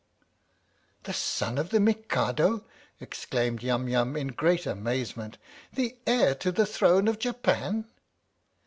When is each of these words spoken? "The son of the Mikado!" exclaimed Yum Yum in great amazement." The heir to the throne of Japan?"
"The 1.03 1.13
son 1.13 1.59
of 1.59 1.69
the 1.69 1.79
Mikado!" 1.79 2.65
exclaimed 2.99 3.61
Yum 3.61 3.87
Yum 3.87 4.17
in 4.17 4.29
great 4.29 4.65
amazement." 4.65 5.37
The 5.75 5.95
heir 6.07 6.33
to 6.41 6.51
the 6.51 6.65
throne 6.65 7.07
of 7.07 7.19
Japan?" 7.19 7.85